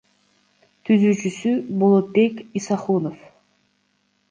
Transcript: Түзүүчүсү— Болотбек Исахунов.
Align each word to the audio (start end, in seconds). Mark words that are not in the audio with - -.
Түзүүчүсү— 0.89 1.51
Болотбек 1.83 2.41
Исахунов. 2.63 3.23